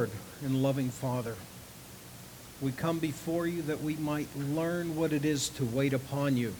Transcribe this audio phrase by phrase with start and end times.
[0.00, 0.10] Lord
[0.42, 1.36] and loving Father,
[2.62, 6.54] we come before you that we might learn what it is to wait upon you.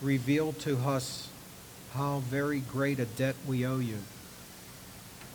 [0.00, 1.28] Reveal to us
[1.92, 3.98] how very great a debt we owe you.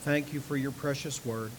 [0.02, 1.52] Thank you for your precious word.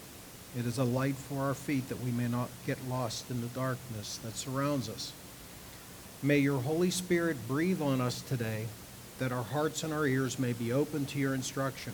[0.59, 3.47] It is a light for our feet that we may not get lost in the
[3.47, 5.13] darkness that surrounds us.
[6.21, 8.65] May your Holy Spirit breathe on us today
[9.19, 11.93] that our hearts and our ears may be open to your instruction.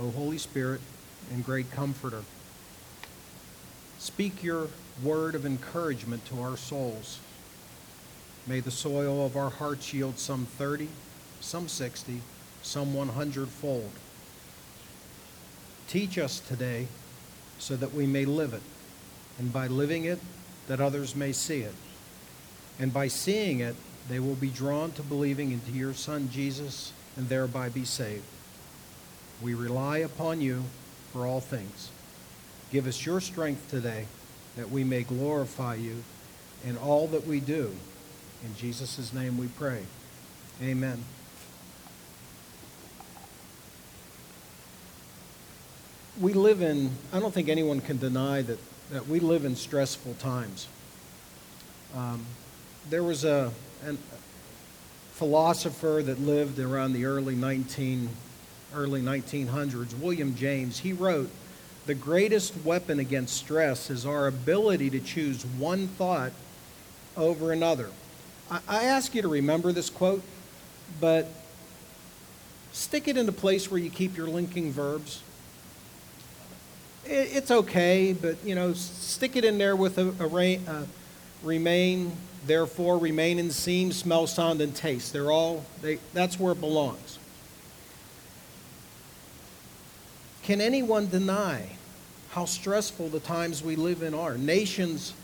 [0.00, 0.80] O Holy Spirit
[1.30, 2.22] and great Comforter,
[3.98, 4.68] speak your
[5.02, 7.18] word of encouragement to our souls.
[8.46, 10.88] May the soil of our hearts yield some 30,
[11.40, 12.20] some 60,
[12.62, 13.92] some 100 fold.
[15.88, 16.88] Teach us today
[17.58, 18.62] so that we may live it,
[19.38, 20.18] and by living it,
[20.66, 21.74] that others may see it.
[22.78, 23.76] And by seeing it,
[24.08, 28.24] they will be drawn to believing into your Son Jesus and thereby be saved.
[29.40, 30.64] We rely upon you
[31.12, 31.90] for all things.
[32.70, 34.06] Give us your strength today
[34.56, 36.02] that we may glorify you
[36.64, 37.74] in all that we do.
[38.44, 39.82] In Jesus' name we pray.
[40.62, 41.04] Amen.
[46.20, 48.58] We live in, I don't think anyone can deny that,
[48.90, 50.68] that we live in stressful times.
[51.94, 52.24] Um,
[52.88, 53.50] there was a,
[53.86, 53.94] a
[55.12, 58.08] philosopher that lived around the early 19
[58.74, 60.80] early 1900s, William James.
[60.80, 61.30] He wrote,
[61.86, 66.32] "The greatest weapon against stress is our ability to choose one thought
[67.16, 67.90] over another."
[68.50, 70.22] I, I ask you to remember this quote,
[71.00, 71.28] but
[72.72, 75.22] stick it in a place where you keep your linking verbs.
[77.04, 80.86] It, it's okay, but you know, stick it in there with a, a, a
[81.42, 82.12] remain
[82.46, 85.12] therefore remain and seem, smell, sound, and taste.
[85.12, 87.18] They're all, they, that's where it belongs.
[90.42, 91.68] Can anyone deny
[92.30, 94.36] how stressful the times we live in are?
[94.36, 95.14] Nations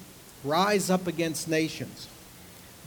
[0.45, 2.07] rise up against nations.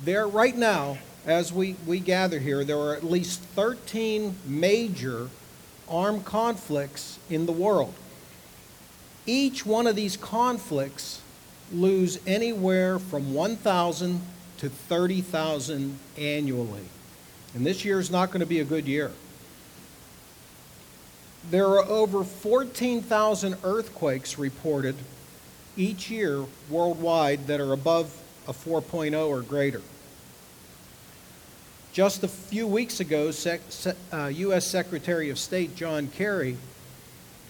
[0.03, 5.29] There, right now, as we, we gather here, there are at least 13 major
[5.89, 7.93] armed conflicts in the world.
[9.25, 11.21] Each one of these conflicts
[11.73, 14.21] lose anywhere from 1,000
[14.59, 16.85] to 30,000 annually.
[17.53, 19.11] And this year is not going to be a good year.
[21.49, 24.95] There are over 14,000 earthquakes reported
[25.75, 28.15] each year worldwide that are above
[28.47, 29.81] a 4.0 or greater.
[31.93, 33.61] Just a few weeks ago, Sec-
[34.13, 34.65] uh, U.S.
[34.65, 36.57] Secretary of State John Kerry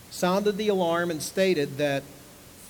[0.10, 2.04] sounded the alarm and stated that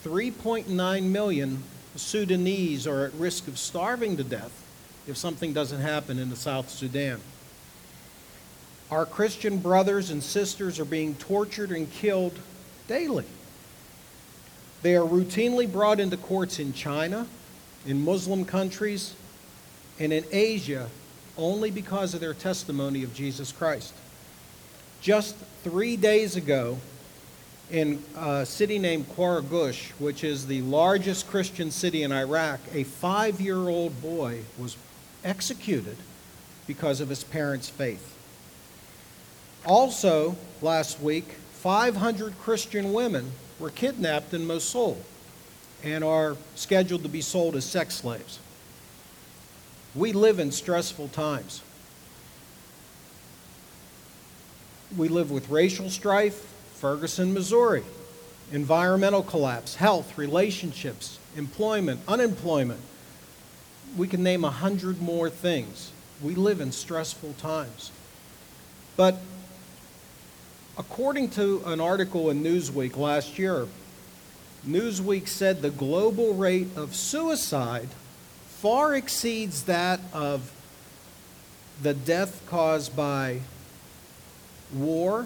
[0.03, 1.63] 3.9 million
[1.95, 4.51] Sudanese are at risk of starving to death
[5.07, 7.19] if something doesn't happen in the South Sudan.
[8.91, 12.37] Our Christian brothers and sisters are being tortured and killed
[12.89, 13.25] daily.
[14.81, 17.25] They are routinely brought into courts in China,
[17.85, 19.15] in Muslim countries,
[19.97, 20.89] and in Asia
[21.37, 23.93] only because of their testimony of Jesus Christ.
[24.99, 26.77] Just three days ago,
[27.71, 33.39] in a city named Qaraqosh, which is the largest Christian city in Iraq, a five
[33.39, 34.75] year old boy was
[35.23, 35.95] executed
[36.67, 38.17] because of his parents' faith.
[39.65, 44.97] Also, last week, 500 Christian women were kidnapped in Mosul
[45.83, 48.39] and are scheduled to be sold as sex slaves.
[49.93, 51.61] We live in stressful times.
[54.97, 57.83] We live with racial strife, Ferguson, Missouri.
[58.51, 62.81] Environmental collapse, health, relationships, employment, unemployment.
[63.95, 65.91] We can name a hundred more things.
[66.21, 67.91] We live in stressful times.
[68.97, 69.19] But
[70.77, 73.67] according to an article in Newsweek last year,
[74.67, 77.89] Newsweek said the global rate of suicide
[78.47, 80.51] far exceeds that of
[81.81, 83.39] the death caused by
[84.71, 85.25] war,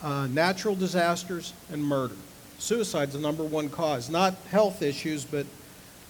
[0.00, 2.14] uh, natural disasters, and murder.
[2.58, 4.08] Suicide is the number one cause.
[4.08, 5.44] Not health issues, but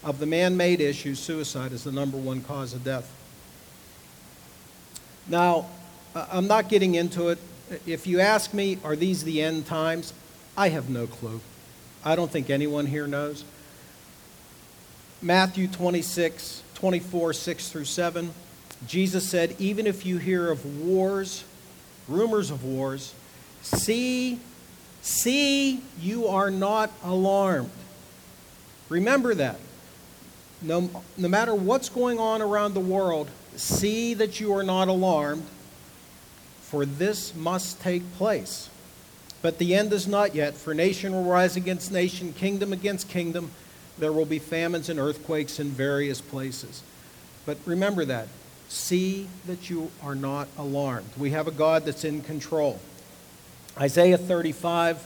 [0.03, 3.11] of the man made issues, suicide is the number one cause of death.
[5.27, 5.67] Now,
[6.15, 7.39] I'm not getting into it.
[7.87, 10.13] If you ask me, are these the end times?
[10.57, 11.41] I have no clue.
[12.05, 13.45] I don't think anyone here knows.
[15.23, 18.31] Matthew 26, 24, 6 through 7.
[18.87, 21.45] Jesus said, Even if you hear of wars,
[22.09, 23.15] rumors of wars,
[23.65, 24.39] See,
[25.01, 27.71] see, you are not alarmed.
[28.91, 29.59] Remember that.
[30.61, 35.47] No, no matter what's going on around the world, see that you are not alarmed,
[36.75, 38.69] for this must take place.
[39.43, 43.53] But the end is not yet, for nation will rise against nation, kingdom against kingdom.
[43.97, 46.83] There will be famines and earthquakes in various places.
[47.47, 48.27] But remember that.
[48.69, 51.11] See that you are not alarmed.
[51.17, 52.81] We have a God that's in control.
[53.79, 55.01] Isaiah 35,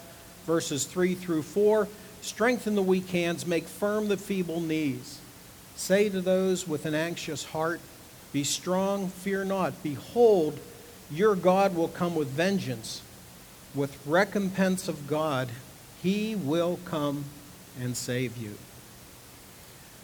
[0.46, 1.86] verses 3 through 4
[2.22, 5.18] Strengthen the weak hands, make firm the feeble knees.
[5.76, 7.82] Say to those with an anxious heart,
[8.32, 9.82] Be strong, fear not.
[9.82, 10.58] Behold,
[11.10, 13.02] your God will come with vengeance.
[13.74, 15.48] With recompense of God,
[16.02, 17.24] he will come
[17.80, 18.56] and save you.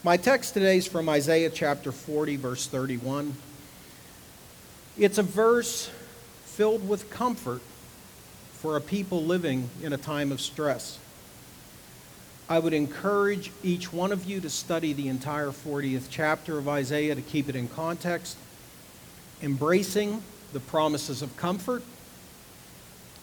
[0.03, 3.35] My text today is from Isaiah chapter 40, verse 31.
[4.99, 5.91] It's a verse
[6.45, 7.63] filled with comfort
[8.53, 10.99] for a people living in a time of stress.
[12.49, 17.15] I would encourage each one of you to study the entire 40th chapter of Isaiah
[17.15, 18.37] to keep it in context,
[19.43, 20.23] embracing
[20.55, 21.83] the promises of comfort,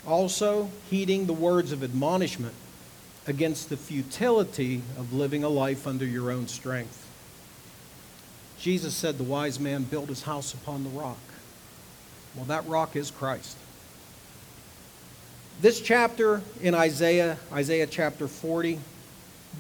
[0.06, 2.54] also heeding the words of admonishment
[3.26, 7.08] against the futility of living a life under your own strength.
[8.60, 11.18] Jesus said the wise man built his house upon the rock.
[12.36, 13.58] Well, that rock is Christ.
[15.62, 18.80] This chapter in Isaiah, Isaiah chapter 40,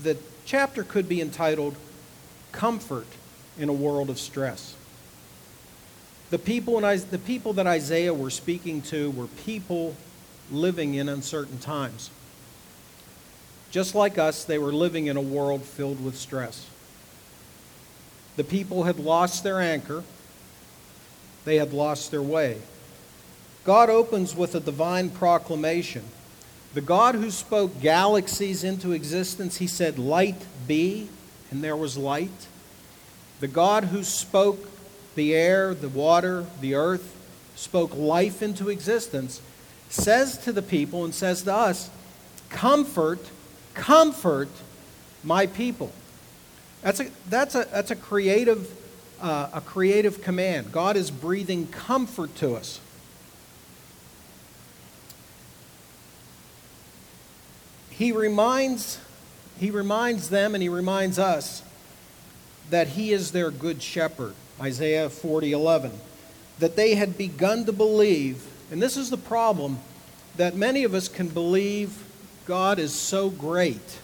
[0.04, 1.76] the chapter could be entitled
[2.52, 3.08] Comfort
[3.58, 4.76] in a World of Stress.
[6.32, 9.96] The people, in, the people that Isaiah were speaking to were people
[10.52, 12.10] living in uncertain times.
[13.70, 16.68] Just like us, they were living in a world filled with stress.
[18.38, 20.04] The people had lost their anchor,
[21.46, 22.62] they had lost their way.
[23.64, 26.04] God opens with a divine proclamation
[26.74, 31.10] the God who spoke galaxies into existence, he said, Light be,
[31.50, 32.48] and there was light.
[33.42, 34.71] The God who spoke
[35.16, 37.16] the air, the water, the earth,
[37.56, 39.42] spoke life into existence,
[39.90, 41.90] says to the people and says to us,
[42.50, 43.20] Comfort,
[43.74, 44.50] comfort
[45.24, 45.92] my people.
[46.82, 48.70] That's a, that's a, that's a, creative,
[49.22, 50.72] uh, a creative command.
[50.72, 52.80] God is breathing comfort to us.
[58.02, 59.00] he reminds,
[59.60, 61.62] he reminds them and he reminds us
[62.72, 64.34] that he is their good shepherd.
[64.62, 65.92] Isaiah 40 11.
[66.60, 69.80] That they had begun to believe, and this is the problem,
[70.38, 72.04] that many of us can believe
[72.46, 74.00] God is so great,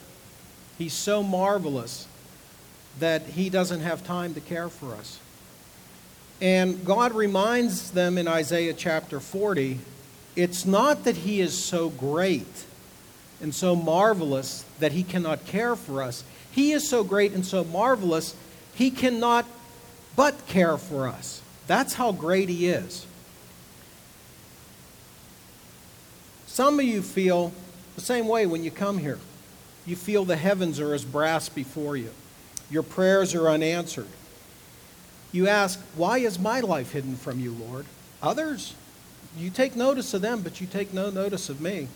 [0.78, 2.08] He's so marvelous,
[3.00, 5.20] that He doesn't have time to care for us.
[6.42, 9.80] And God reminds them in Isaiah chapter 40
[10.36, 12.66] it's not that He is so great
[13.42, 16.24] and so marvelous that he cannot care for us.
[16.52, 18.36] He is so great and so marvelous,
[18.74, 19.46] he cannot
[20.18, 21.42] but care for us.
[21.68, 23.06] That's how great he is.
[26.48, 27.54] Some of you feel
[27.96, 29.20] the same way when you come here.
[29.86, 32.10] You feel the heavens are as brass before you,
[32.70, 34.08] your prayers are unanswered.
[35.32, 37.86] You ask, Why is my life hidden from you, Lord?
[38.22, 38.74] Others,
[39.38, 41.90] you take notice of them, but you take no notice of me.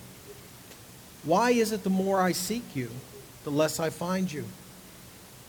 [1.24, 2.89] Why is it the more I seek you,
[3.44, 4.45] the less I find you?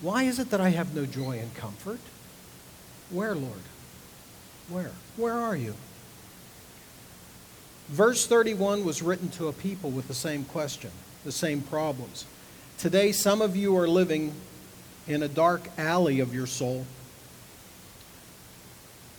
[0.01, 2.01] Why is it that I have no joy and comfort?
[3.13, 3.61] Where, Lord?
[4.69, 4.91] Where?
[5.17, 5.75] Where are you?
[7.89, 10.91] Verse 31 was written to a people with the same question,
[11.25, 12.25] the same problems.
[12.79, 14.33] Today, some of you are living
[15.07, 16.87] in a dark alley of your soul.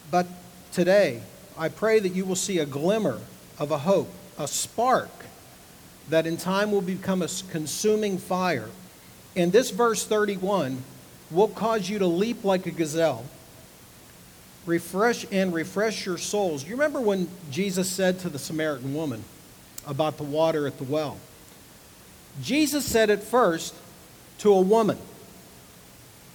[0.09, 0.25] But
[0.71, 1.21] today,
[1.55, 3.19] I pray that you will see a glimmer
[3.59, 5.11] of a hope, a spark
[6.09, 8.69] that in time will become a consuming fire.
[9.35, 10.83] And this verse 31
[11.29, 13.25] will cause you to leap like a gazelle.
[14.65, 16.63] Refresh and refresh your souls.
[16.63, 19.23] You remember when Jesus said to the Samaritan woman
[19.85, 21.17] about the water at the well?
[22.41, 23.75] Jesus said it first
[24.39, 24.97] to a woman.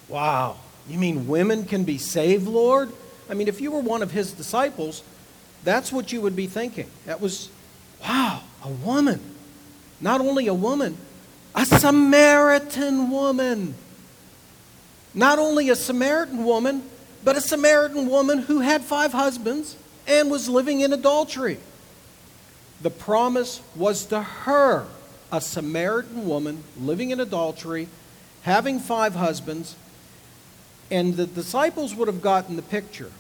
[0.09, 0.57] Wow,
[0.89, 2.93] you mean women can be saved, Lord?
[3.29, 5.03] I mean, if you were one of his disciples,
[5.65, 6.89] that's what you would be thinking.
[7.07, 7.51] That was,
[8.03, 9.21] wow, a woman.
[10.01, 10.97] Not only a woman,
[11.55, 13.75] a Samaritan woman.
[15.15, 16.83] Not only a Samaritan woman,
[17.25, 21.59] but a Samaritan woman who had five husbands and was living in adultery.
[22.81, 24.87] The promise was to her,
[25.33, 27.89] a Samaritan woman living in adultery,
[28.43, 29.75] having five husbands,
[30.91, 33.13] and the disciples would have gotten the picture.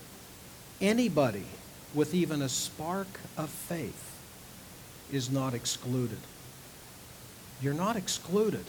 [0.80, 1.44] Anybody
[1.92, 4.16] with even a spark of faith
[5.12, 6.18] is not excluded.
[7.60, 8.64] You're not excluded.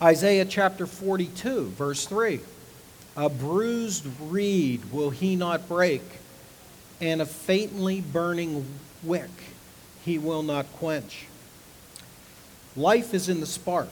[0.00, 2.38] Isaiah chapter 42, verse 3.
[3.16, 6.02] A bruised reed will he not break,
[7.00, 8.64] and a faintly burning
[9.02, 9.30] wick
[10.04, 11.26] he will not quench.
[12.76, 13.88] Life is in the spark.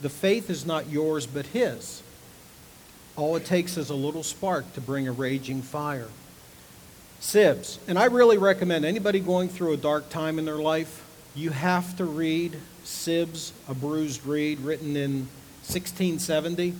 [0.00, 2.02] The faith is not yours but his.
[3.16, 6.08] All it takes is a little spark to bring a raging fire.
[7.20, 11.50] Sibbes, and I really recommend anybody going through a dark time in their life, you
[11.50, 15.28] have to read Sibbes, A Bruised Reed, written in
[15.66, 16.74] 1670.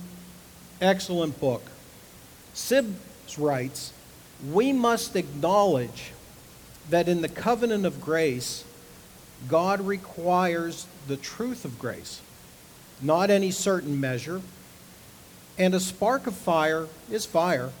[0.81, 1.63] Excellent book.
[2.53, 3.93] Sibbes writes,
[4.51, 6.11] We must acknowledge
[6.89, 8.65] that in the covenant of grace,
[9.47, 12.21] God requires the truth of grace,
[13.01, 14.41] not any certain measure.
[15.57, 17.71] And a spark of fire is fire,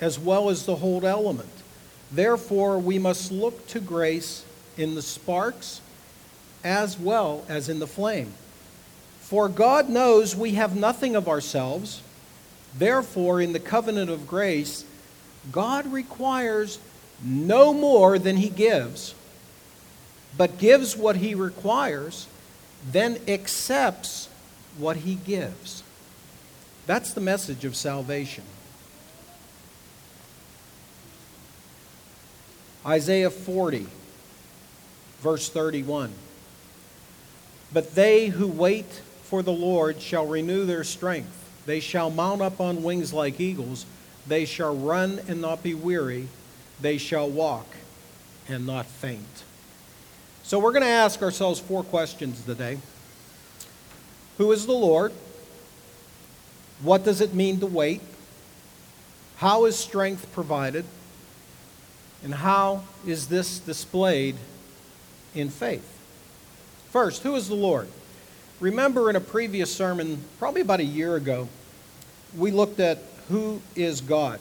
[0.00, 1.50] as well as the whole element.
[2.10, 4.44] Therefore, we must look to grace
[4.78, 5.80] in the sparks
[6.66, 8.34] as well as in the flame.
[9.20, 12.02] For God knows we have nothing of ourselves.
[12.76, 14.84] Therefore, in the covenant of grace,
[15.52, 16.80] God requires
[17.24, 19.14] no more than he gives,
[20.36, 22.26] but gives what he requires,
[22.90, 24.28] then accepts
[24.76, 25.84] what he gives.
[26.86, 28.44] That's the message of salvation.
[32.84, 33.86] Isaiah 40,
[35.22, 36.12] verse 31.
[37.76, 41.44] But they who wait for the Lord shall renew their strength.
[41.66, 43.84] They shall mount up on wings like eagles.
[44.26, 46.28] They shall run and not be weary.
[46.80, 47.66] They shall walk
[48.48, 49.44] and not faint.
[50.42, 52.78] So we're going to ask ourselves four questions today
[54.38, 55.12] Who is the Lord?
[56.80, 58.00] What does it mean to wait?
[59.36, 60.86] How is strength provided?
[62.24, 64.36] And how is this displayed
[65.34, 65.95] in faith?
[66.96, 67.88] First, who is the Lord?
[68.58, 71.46] Remember in a previous sermon, probably about a year ago,
[72.34, 74.40] we looked at who is God.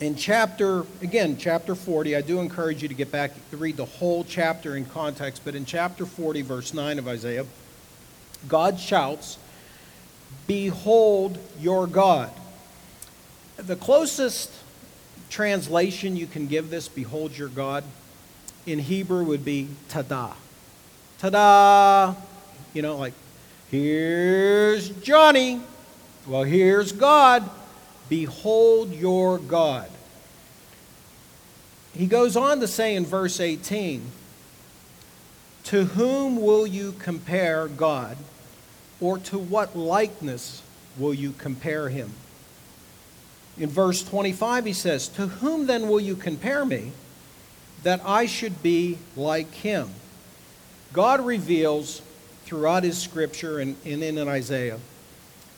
[0.00, 3.84] In chapter, again, chapter 40, I do encourage you to get back to read the
[3.84, 7.44] whole chapter in context, but in chapter 40, verse 9 of Isaiah,
[8.48, 9.36] God shouts,
[10.46, 12.30] Behold your God.
[13.58, 14.50] The closest
[15.28, 17.84] translation you can give this, Behold your God,
[18.64, 20.32] in Hebrew would be Tada.
[21.20, 22.16] Tada!
[22.72, 23.14] You know, like,
[23.70, 25.60] here's Johnny.
[26.26, 27.48] Well, here's God.
[28.08, 29.90] Behold your God.
[31.94, 34.02] He goes on to say in verse 18,
[35.64, 38.16] To whom will you compare God,
[39.00, 40.62] or to what likeness
[40.96, 42.12] will you compare him?
[43.58, 46.92] In verse 25, he says, To whom then will you compare me,
[47.82, 49.90] that I should be like him?
[50.92, 52.02] God reveals
[52.44, 54.78] throughout his scripture and, and in Isaiah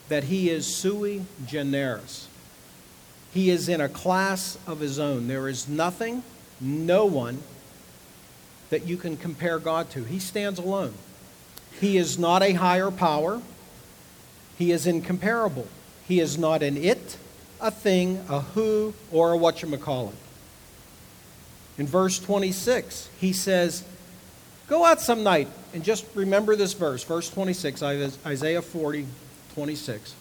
[0.08, 2.28] that he is sui generis.
[3.32, 5.28] He is in a class of his own.
[5.28, 6.24] There is nothing,
[6.60, 7.42] no one
[8.70, 10.02] that you can compare God to.
[10.02, 10.94] He stands alone.
[11.80, 13.40] He is not a higher power.
[14.58, 15.68] He is incomparable.
[16.08, 17.16] He is not an it,
[17.60, 20.14] a thing, a who, or a whatchamacallit.
[21.78, 23.84] In verse 26, he says,
[24.70, 29.04] Go out some night and just remember this verse, verse 26, Isaiah 40,
[29.54, 30.14] 26.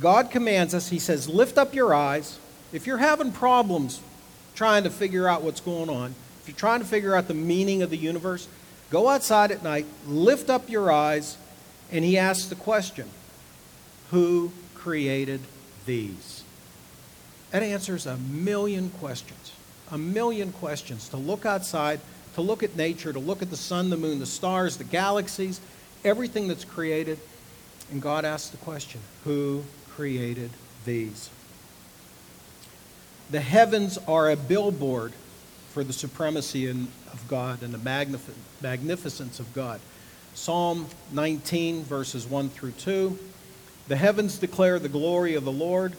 [0.00, 2.38] God commands us, He says, lift up your eyes.
[2.72, 4.00] If you're having problems
[4.54, 7.82] trying to figure out what's going on, if you're trying to figure out the meaning
[7.82, 8.46] of the universe,
[8.90, 11.36] go outside at night, lift up your eyes,
[11.90, 13.08] and He asks the question
[14.12, 15.40] Who created
[15.84, 16.44] these?
[17.50, 19.52] That answers a million questions.
[19.90, 21.08] A million questions.
[21.08, 21.98] To look outside,
[22.34, 25.60] to look at nature, to look at the sun, the moon, the stars, the galaxies,
[26.04, 27.18] everything that's created.
[27.90, 29.64] And God asks the question Who
[29.94, 30.50] created
[30.84, 31.30] these.
[33.30, 35.12] The heavens are a billboard
[35.70, 39.80] for the supremacy in, of God and the magnific- magnificence of God.
[40.34, 43.18] Psalm 19, verses 1 through 2.
[43.88, 45.94] The heavens declare the glory of the Lord,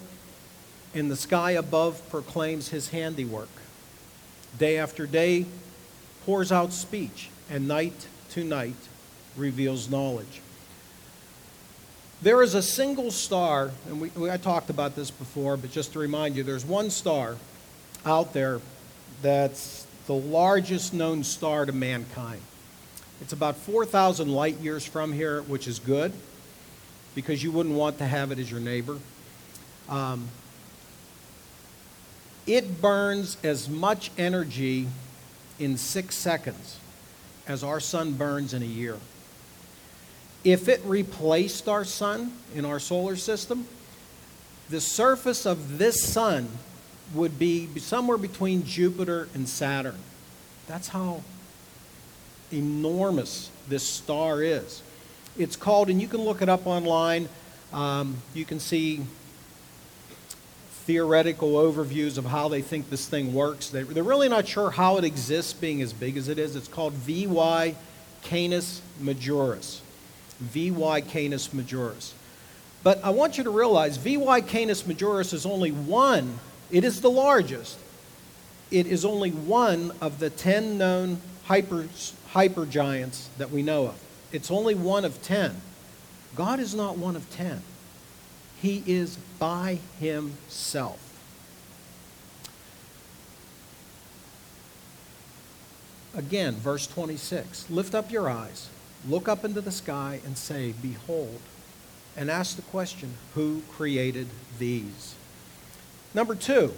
[0.94, 3.50] and the sky above proclaims his handiwork.
[4.58, 5.46] Day after day
[6.25, 8.75] pours out speech, and night to night
[9.38, 10.41] reveals knowledge.
[12.22, 15.94] There is a single star, and we, we, I talked about this before, but just
[15.94, 17.38] to remind you, there's one star
[18.05, 18.62] out there
[19.22, 22.41] that's the largest known star to mankind.
[23.22, 26.12] It's about 4,000 light years from here, which is good
[27.13, 29.00] because you wouldn't want to have it as your neighbor.
[29.88, 30.27] Um,
[32.46, 34.88] it burns as much energy
[35.59, 36.79] in six seconds
[37.47, 38.97] as our sun burns in a year.
[40.43, 43.67] If it replaced our sun in our solar system,
[44.69, 46.50] the surface of this sun
[47.13, 49.97] would be somewhere between Jupiter and Saturn.
[50.67, 51.24] That's how
[52.51, 54.81] enormous this star is.
[55.38, 57.27] It's called, and you can look it up online,
[57.74, 59.01] um, you can see
[60.86, 63.70] theoretical overviews of how they think this thing works.
[63.70, 66.56] They, they're really not sure how it exists being as big as it is.
[66.56, 67.75] It's called VY
[68.22, 69.82] Canis Majoris.
[70.39, 72.13] VY Canis Majoris.
[72.84, 76.39] But I want you to realize VY Canis Majoris is only one,
[76.70, 77.80] it is the largest.
[78.70, 81.88] It is only one of the 10 known hyper,
[82.32, 84.00] hypergiants that we know of.
[84.32, 85.56] It's only one of 10.
[86.36, 87.62] God is not one of 10.
[88.65, 91.00] He is by himself.
[96.15, 98.69] Again, verse 26 Lift up your eyes,
[99.07, 101.41] look up into the sky, and say, Behold,
[102.17, 105.13] and ask the question, Who created these?
[106.15, 106.74] Number two,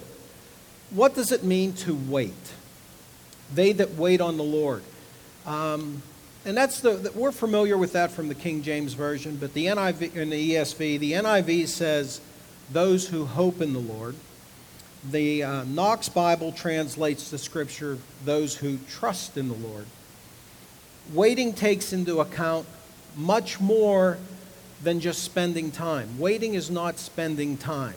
[0.90, 2.52] what does it mean to wait?
[3.54, 4.82] They that wait on the Lord.
[5.46, 6.02] Um,
[6.44, 10.16] and that's the, we're familiar with that from the King James Version, but the NIV
[10.16, 12.20] and the ESV, the NIV says,
[12.70, 14.14] those who hope in the Lord.
[15.10, 19.86] The uh, Knox Bible translates the scripture, those who trust in the Lord.
[21.12, 22.66] Waiting takes into account
[23.16, 24.18] much more
[24.82, 26.18] than just spending time.
[26.18, 27.94] Waiting is not spending time.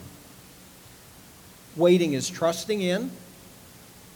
[1.76, 3.10] Waiting is trusting in,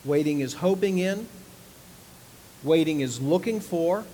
[0.05, 1.27] waiting is hoping in,
[2.63, 4.05] waiting is looking for,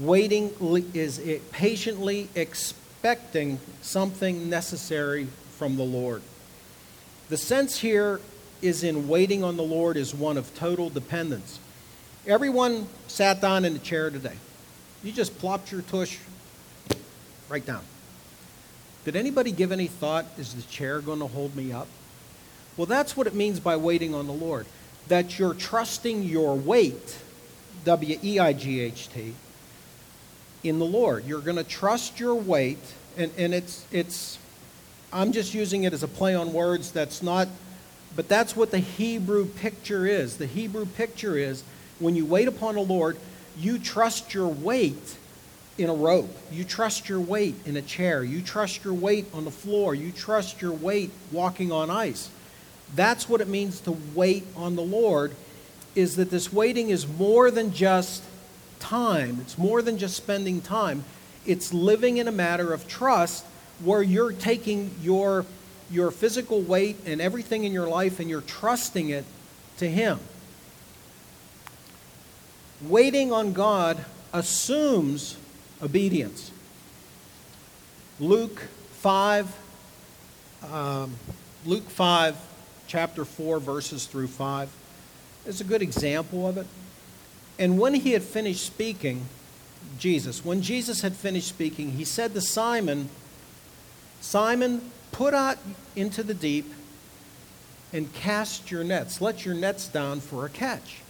[0.00, 0.52] waiting
[0.94, 6.22] is patiently expecting something necessary from the Lord.
[7.28, 8.20] The sense here
[8.62, 11.58] is in waiting on the Lord is one of total dependence.
[12.26, 14.36] Everyone sat down in the chair today.
[15.02, 16.18] You just plopped your tush
[17.48, 17.82] right down.
[19.04, 21.86] Did anybody give any thought, is the chair going to hold me up?
[22.76, 24.66] Well, that's what it means by waiting on the Lord.
[25.08, 27.16] That you're trusting your weight,
[27.84, 29.34] W E I G H T,
[30.68, 31.24] in the Lord.
[31.26, 32.78] You're going to trust your weight,
[33.16, 34.38] and, and it's, it's,
[35.12, 36.92] I'm just using it as a play on words.
[36.92, 37.48] That's not,
[38.14, 40.36] but that's what the Hebrew picture is.
[40.36, 41.62] The Hebrew picture is
[41.98, 43.16] when you wait upon the Lord,
[43.58, 45.16] you trust your weight
[45.78, 46.36] in a rope.
[46.50, 48.22] You trust your weight in a chair.
[48.22, 49.94] You trust your weight on the floor.
[49.94, 52.30] You trust your weight walking on ice.
[52.94, 55.34] That's what it means to wait on the Lord,
[55.94, 58.22] is that this waiting is more than just
[58.78, 59.38] time.
[59.40, 61.04] It's more than just spending time.
[61.46, 63.44] It's living in a matter of trust
[63.80, 65.46] where you're taking your,
[65.90, 69.24] your physical weight and everything in your life and you're trusting it
[69.78, 70.18] to Him.
[72.82, 75.36] Waiting on God assumes
[75.82, 76.50] obedience.
[78.20, 78.68] Luke
[79.00, 79.56] 5,
[80.72, 81.14] um,
[81.64, 82.36] Luke 5,
[82.86, 84.68] chapter 4, verses through 5
[85.46, 86.66] is a good example of it.
[87.58, 89.26] And when he had finished speaking,
[89.98, 93.08] Jesus, when Jesus had finished speaking, he said to Simon,
[94.20, 95.58] Simon, put out
[95.96, 96.72] into the deep
[97.92, 99.20] and cast your nets.
[99.20, 101.00] Let your nets down for a catch.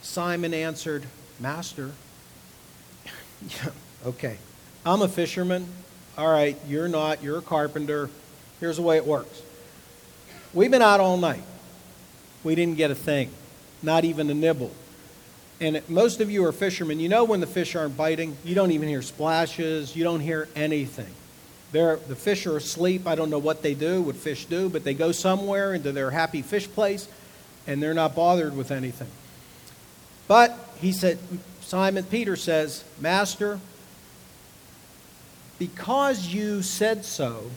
[0.00, 1.04] Simon answered,
[1.38, 1.90] Master,
[3.48, 3.70] yeah,
[4.06, 4.38] okay,
[4.86, 5.66] I'm a fisherman.
[6.16, 7.22] All right, you're not.
[7.22, 8.08] You're a carpenter.
[8.60, 9.42] Here's the way it works.
[10.54, 11.42] We've been out all night.
[12.44, 13.30] We didn't get a thing,
[13.82, 14.70] not even a nibble
[15.60, 18.72] and most of you are fishermen, you know when the fish aren't biting, you don't
[18.72, 21.12] even hear splashes, you don't hear anything.
[21.72, 23.06] They're, the fish are asleep.
[23.06, 26.10] I don't know what they do, what fish do, but they go somewhere into their
[26.10, 27.08] happy fish place
[27.66, 29.08] and they're not bothered with anything.
[30.28, 31.18] But he said,
[31.62, 33.58] Simon Peter says, Master,
[35.58, 37.50] because you said so,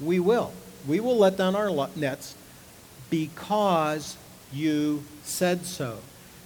[0.00, 0.52] we will.
[0.86, 2.34] We will let down our nets
[3.10, 4.16] because
[4.52, 5.98] you said so.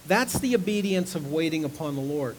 [0.07, 2.35] That's the obedience of waiting upon the Lord.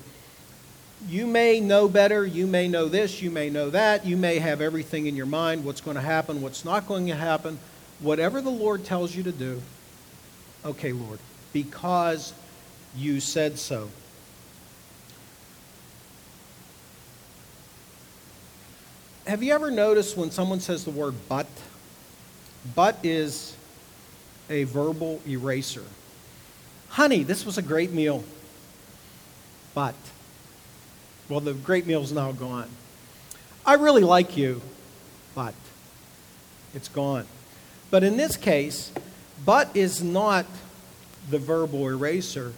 [1.09, 4.61] You may know better, you may know this, you may know that, you may have
[4.61, 7.59] everything in your mind what's going to happen, what's not going to happen.
[8.01, 9.63] Whatever the Lord tells you to do,
[10.65, 11.19] okay, Lord,
[11.53, 12.33] because
[12.97, 13.89] you said so.
[19.27, 21.47] Have you ever noticed when someone says the word but?
[22.75, 23.57] But is
[24.51, 25.85] a verbal eraser.
[26.95, 28.23] Honey, this was a great meal.
[29.75, 29.97] But,
[31.29, 32.69] well, the great meal's now gone.
[33.67, 34.63] I really like you,
[35.35, 35.55] but
[36.73, 37.27] it's gone.
[37.91, 38.93] But in this case,
[39.45, 40.47] but is not
[41.29, 42.53] the verbal eraser,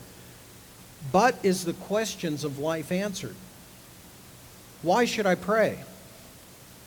[1.11, 3.37] but is the questions of life answered.
[4.83, 5.79] Why should I pray?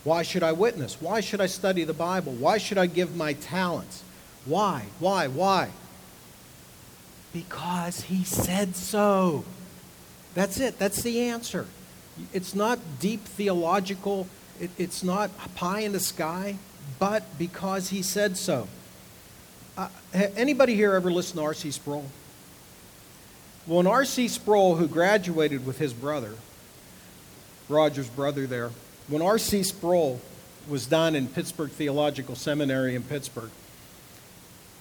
[0.04, 1.02] Why should I witness?
[1.02, 2.34] Why should I study the Bible?
[2.34, 4.04] Why should I give my talents?
[4.46, 4.86] Why?
[5.00, 5.26] Why?
[5.28, 5.70] Why?
[7.34, 9.44] Because he said so.
[10.34, 10.80] That's it.
[10.80, 11.66] That's the answer.
[12.34, 14.28] It's not deep theological,
[14.60, 16.58] it, it's not pie in the sky,
[16.98, 18.68] but because he said so.
[19.78, 21.72] Uh, anybody here ever listen to R.C.
[21.72, 22.06] Sproul?
[23.66, 24.28] Well, when R.C.
[24.28, 26.34] Sproul, who graduated with his brother,
[27.70, 28.72] Roger's brother there,
[29.08, 29.64] when R.C.
[29.64, 30.20] Sproul
[30.68, 33.52] was done in Pittsburgh Theological Seminary in Pittsburgh,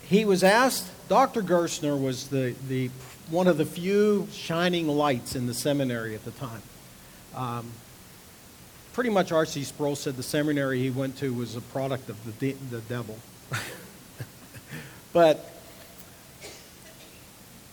[0.09, 1.43] he was asked, Dr.
[1.43, 2.91] Gerstner was the, the,
[3.31, 6.63] one of the few shining lights in the seminary at the time.
[7.35, 7.71] Um,
[8.95, 9.65] pretty much R.C.
[9.65, 13.19] Sproul said the seminary he went to was a product of the, de- the devil.
[15.13, 15.53] but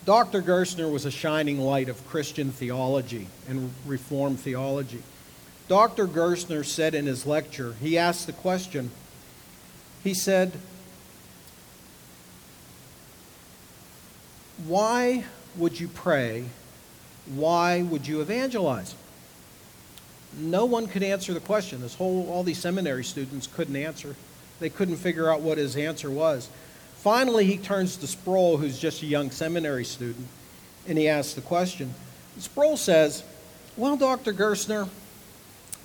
[0.06, 0.42] Dr.
[0.42, 5.02] Gerstner was a shining light of Christian theology and Reformed theology.
[5.70, 6.06] Dr.
[6.06, 8.92] Gerstner said in his lecture, he asked the question,
[10.04, 10.52] he said,
[14.66, 15.26] Why
[15.58, 16.46] would you pray?
[17.28, 18.96] Why would you evangelize?
[20.38, 21.82] No one could answer the question.
[21.82, 24.16] This whole, all these seminary students couldn't answer.
[24.60, 26.50] They couldn't figure out what his answer was.
[26.98, 30.28] Finally, he turns to Sproul, who's just a young seminary student,
[30.88, 31.94] and he asks the question.
[32.40, 33.24] Sproul says,
[33.78, 34.34] Well, Dr.
[34.34, 34.90] Gerstner,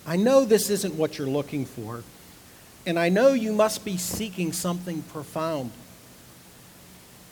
[0.06, 2.02] I know this isn't what you're looking for,
[2.86, 5.72] and I know you must be seeking something profound,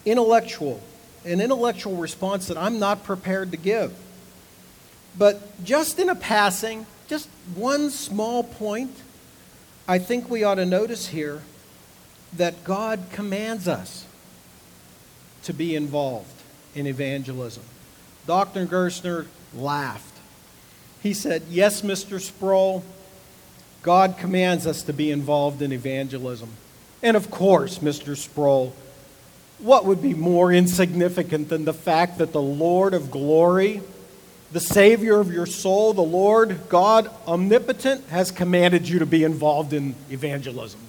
[0.04, 0.82] intellectual,
[1.28, 3.94] an intellectual response that I'm not prepared to give.
[5.16, 8.94] But just in a passing, just one small point,
[9.86, 11.42] I think we ought to notice here
[12.36, 14.06] that God commands us
[15.44, 16.42] to be involved
[16.74, 17.62] in evangelism.
[18.26, 18.66] Dr.
[18.66, 20.04] Gerstner laughed.
[21.02, 22.20] He said, Yes, Mr.
[22.20, 22.84] Sproul,
[23.82, 26.50] God commands us to be involved in evangelism.
[27.02, 28.16] And of course, Mr.
[28.16, 28.74] Sproul,
[29.58, 33.82] what would be more insignificant than the fact that the Lord of glory,
[34.52, 39.72] the Savior of your soul, the Lord God omnipotent, has commanded you to be involved
[39.72, 40.80] in evangelism?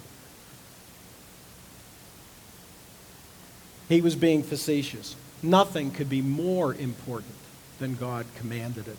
[3.88, 5.16] He was being facetious.
[5.42, 7.34] Nothing could be more important
[7.80, 8.96] than God commanded it.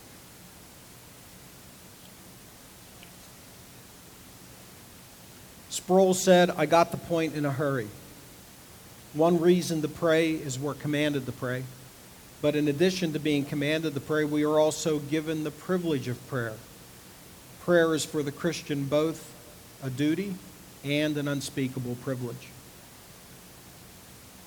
[5.70, 7.88] Sproul said, I got the point in a hurry.
[9.14, 11.64] One reason to pray is we're commanded to pray.
[12.42, 16.26] But in addition to being commanded to pray, we are also given the privilege of
[16.28, 16.56] prayer.
[17.62, 19.34] Prayer is for the Christian both
[19.84, 20.36] a duty
[20.84, 22.48] and an unspeakable privilege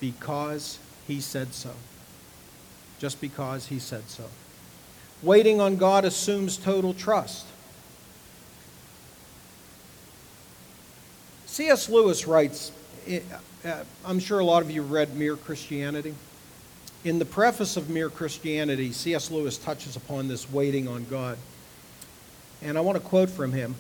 [0.00, 1.70] because he said so.
[2.98, 4.24] Just because he said so.
[5.22, 7.46] Waiting on God assumes total trust.
[11.46, 11.88] C.S.
[11.88, 12.72] Lewis writes,
[13.07, 13.21] eh,
[13.64, 16.14] uh, I'm sure a lot of you read Mere Christianity.
[17.05, 19.31] In the preface of Mere Christianity, C.S.
[19.31, 21.38] Lewis touches upon this waiting on God.
[22.62, 23.75] And I want to quote from him.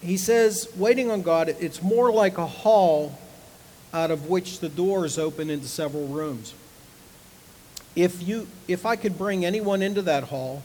[0.00, 3.18] He says, Waiting on God, it's more like a hall
[3.92, 6.54] out of which the doors open into several rooms.
[7.94, 10.62] If, you, if I could bring anyone into that hall,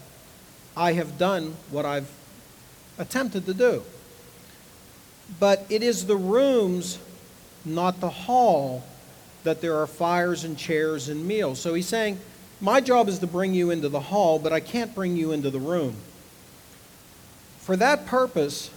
[0.76, 2.10] I have done what I've
[2.98, 3.84] attempted to do.
[5.40, 7.00] But it is the rooms,
[7.68, 8.84] not the hall,
[9.44, 11.60] that there are fires and chairs and meals.
[11.60, 12.20] So he's saying,
[12.60, 15.50] My job is to bring you into the hall, but I can't bring you into
[15.50, 15.96] the room.
[17.60, 18.72] For that purpose,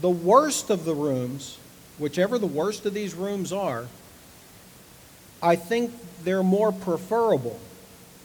[0.00, 1.58] the worst of the rooms
[1.98, 3.86] whichever the worst of these rooms are,
[5.40, 5.92] I think
[6.24, 7.58] they're more preferable.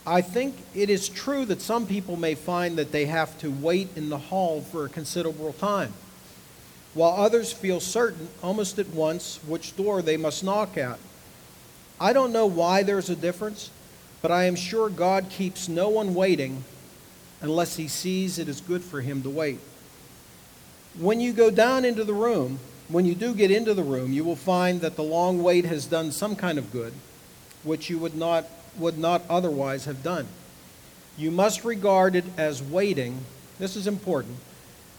[0.06, 3.90] I think it is true that some people may find that they have to wait
[3.96, 5.94] in the hall for a considerable time,
[6.98, 10.98] while others feel certain almost at once which door they must knock at.
[12.02, 13.70] I don't know why there's a difference,
[14.24, 16.64] but I am sure God keeps no one waiting
[17.40, 19.60] unless he sees it is good for him to wait.
[20.98, 22.58] When you go down into the room,
[22.88, 25.86] when you do get into the room, you will find that the long wait has
[25.86, 26.94] done some kind of good,
[27.64, 30.26] which you would not, would not otherwise have done.
[31.16, 33.24] You must regard it as waiting.
[33.60, 34.38] This is important.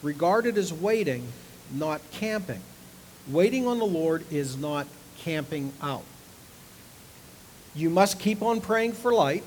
[0.00, 1.26] Regard it as waiting,
[1.72, 2.60] not camping.
[3.28, 4.86] Waiting on the Lord is not
[5.18, 6.04] camping out.
[7.74, 9.44] You must keep on praying for light.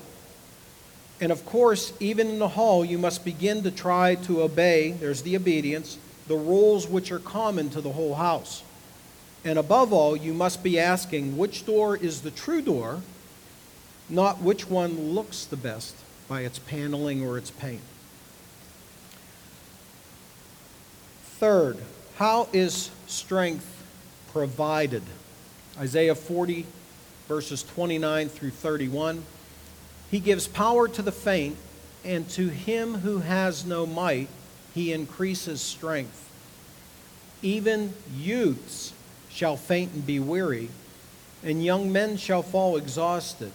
[1.20, 4.92] And of course, even in the hall, you must begin to try to obey.
[4.92, 8.62] There's the obedience the rules which are common to the whole house.
[9.44, 13.02] And above all, you must be asking which door is the true door,
[14.08, 15.96] not which one looks the best
[16.28, 17.82] by its paneling or its paint.
[21.38, 21.78] Third,
[22.16, 23.66] how is strength
[24.32, 25.02] provided?
[25.78, 26.66] Isaiah 40,
[27.28, 29.24] verses 29 through 31.
[30.10, 31.56] He gives power to the faint,
[32.04, 34.28] and to him who has no might,
[34.74, 36.28] he increases strength.
[37.40, 38.92] Even youths
[39.30, 40.68] shall faint and be weary,
[41.42, 43.52] and young men shall fall exhausted.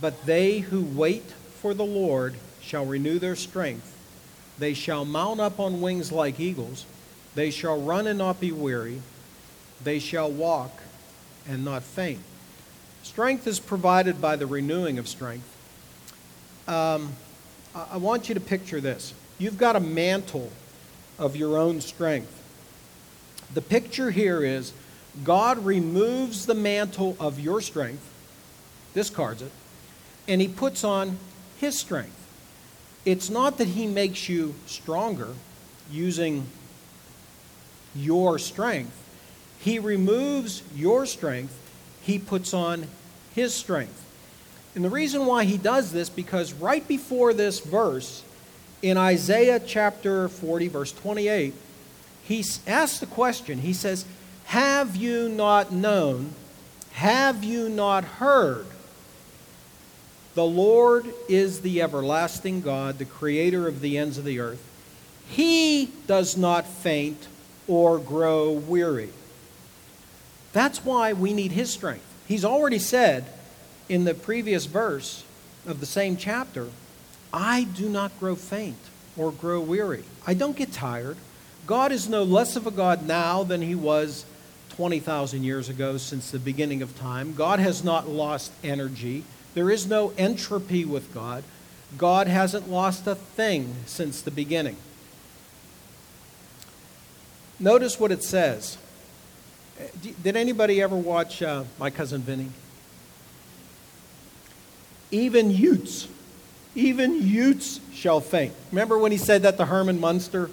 [0.00, 3.90] But they who wait for the Lord shall renew their strength.
[4.58, 6.86] They shall mount up on wings like eagles.
[7.34, 9.02] They shall run and not be weary.
[9.82, 10.82] They shall walk
[11.48, 12.20] and not faint.
[13.02, 15.46] Strength is provided by the renewing of strength.
[16.66, 17.12] Um,
[17.74, 19.12] I want you to picture this.
[19.38, 20.50] You've got a mantle
[21.18, 22.40] of your own strength.
[23.52, 24.72] The picture here is
[25.22, 28.08] God removes the mantle of your strength,
[28.94, 29.52] discards it,
[30.26, 31.18] and He puts on
[31.58, 32.16] His strength.
[33.04, 35.28] It's not that He makes you stronger
[35.90, 36.46] using
[37.94, 38.96] your strength,
[39.58, 41.56] He removes your strength,
[42.02, 42.86] He puts on
[43.34, 44.00] His strength.
[44.74, 48.24] And the reason why He does this, because right before this verse,
[48.82, 51.54] in Isaiah chapter 40, verse 28,
[52.22, 53.58] he asks the question.
[53.58, 54.04] He says,
[54.44, 56.32] Have you not known?
[56.92, 58.66] Have you not heard?
[60.34, 64.62] The Lord is the everlasting God, the creator of the ends of the earth.
[65.28, 67.28] He does not faint
[67.66, 69.10] or grow weary.
[70.52, 72.04] That's why we need his strength.
[72.26, 73.24] He's already said
[73.88, 75.24] in the previous verse
[75.66, 76.68] of the same chapter,
[77.32, 78.78] I do not grow faint
[79.16, 80.04] or grow weary.
[80.26, 81.16] I don't get tired.
[81.66, 84.24] God is no less of a God now than he was
[84.70, 87.34] 20,000 years ago since the beginning of time.
[87.34, 89.24] God has not lost energy.
[89.54, 91.44] There is no entropy with God.
[91.96, 94.76] God hasn't lost a thing since the beginning.
[97.58, 98.78] Notice what it says.
[100.22, 102.50] Did anybody ever watch uh, My Cousin Vinny?
[105.10, 106.08] Even Utes
[106.74, 108.52] even Utes shall faint.
[108.72, 110.50] Remember when he said that to Herman Munster?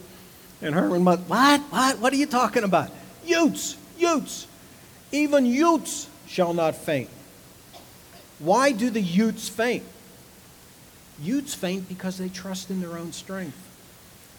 [0.61, 1.61] And Herman Munster, what?
[1.61, 1.99] What?
[1.99, 2.91] What are you talking about?
[3.25, 4.47] Utes, Utes,
[5.11, 7.09] Even Utes shall not faint.
[8.39, 9.83] Why do the Utes faint?
[11.21, 13.57] Utes faint because they trust in their own strength.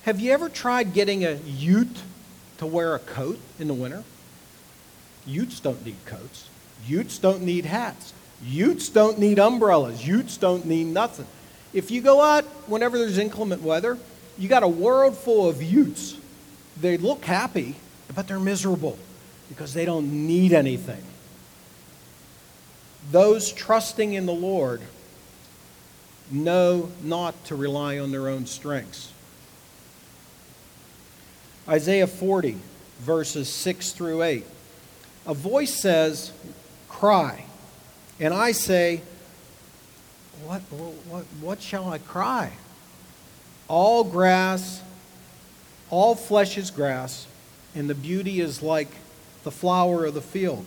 [0.02, 2.02] Have you ever tried getting a youth
[2.62, 4.04] to wear a coat in the winter?
[5.26, 6.48] Youths don't need coats.
[6.86, 8.14] Youths don't need hats.
[8.44, 10.06] Youths don't need umbrellas.
[10.06, 11.26] Youths don't need nothing.
[11.72, 13.98] If you go out whenever there's inclement weather,
[14.38, 16.16] you got a world full of Utes.
[16.80, 17.74] They look happy,
[18.14, 18.96] but they're miserable
[19.48, 21.02] because they don't need anything.
[23.10, 24.80] Those trusting in the Lord
[26.30, 29.11] know not to rely on their own strengths.
[31.68, 32.56] Isaiah 40,
[33.00, 34.44] verses 6 through 8.
[35.26, 36.32] A voice says,
[36.88, 37.44] Cry.
[38.18, 39.00] And I say,
[40.44, 42.52] what, what, what shall I cry?
[43.68, 44.82] All grass,
[45.90, 47.26] all flesh is grass,
[47.74, 48.88] and the beauty is like
[49.44, 50.66] the flower of the field.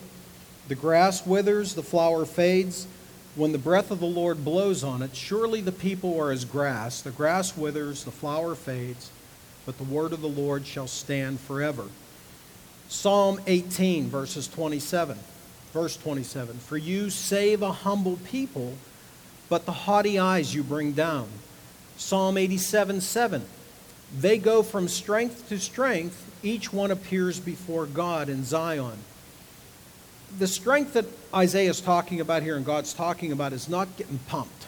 [0.68, 2.88] The grass withers, the flower fades.
[3.36, 7.02] When the breath of the Lord blows on it, surely the people are as grass.
[7.02, 9.12] The grass withers, the flower fades,
[9.66, 11.86] but the word of the Lord shall stand forever.
[12.88, 15.18] Psalm 18, verses 27.
[15.74, 18.76] Verse 27 For you save a humble people
[19.50, 21.28] but the haughty eyes you bring down.
[21.98, 23.46] Psalm 87 7.
[24.20, 28.98] They go from strength to strength, each one appears before God in Zion.
[30.38, 34.20] The strength that Isaiah is talking about here and God's talking about is not getting
[34.28, 34.68] pumped.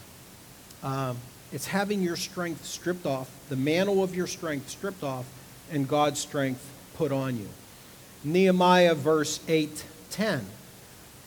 [0.84, 1.18] Um,
[1.52, 5.26] it's having your strength stripped off, the mantle of your strength stripped off,
[5.72, 7.50] and God's strength put on you.
[8.24, 10.46] Nehemiah verse 8 10.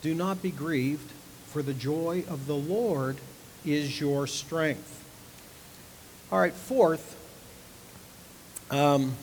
[0.02, 1.11] Do not be grieved,
[1.46, 3.16] for the joy of the Lord
[3.64, 5.04] is your strength.
[6.33, 7.16] All right, fourth,
[8.70, 9.14] um,